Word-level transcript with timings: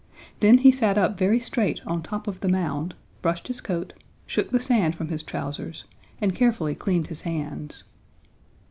Then 0.39 0.57
he 0.57 0.71
sat 0.71 0.97
up 0.97 1.15
very 1.15 1.39
straight 1.39 1.79
on 1.85 2.01
top 2.01 2.27
of 2.27 2.39
the 2.39 2.49
mound, 2.49 2.95
brushed 3.21 3.49
his 3.49 3.61
coat, 3.61 3.93
shook 4.25 4.49
the 4.49 4.59
sand 4.59 4.95
from 4.95 5.09
his 5.09 5.21
trousers 5.21 5.85
and 6.19 6.33
carefully 6.33 6.73
cleaned 6.73 7.05
his 7.05 7.21
hands. 7.21 7.83